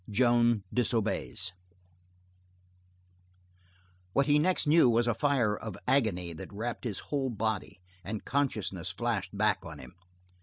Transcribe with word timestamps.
Joan 0.09 0.63
Disobeys 0.73 1.53
What 4.13 4.25
he 4.25 4.39
next 4.39 4.65
knew 4.65 4.89
was 4.89 5.05
a 5.05 5.13
fire 5.13 5.55
of 5.55 5.77
agony 5.87 6.33
that 6.33 6.51
wrapped 6.51 6.85
his 6.85 6.97
whole 7.13 7.29
body 7.29 7.79
and 8.03 8.25
consciousness 8.25 8.89
flashed 8.89 9.37
back 9.37 9.63
on 9.63 9.77
him. 9.77 9.93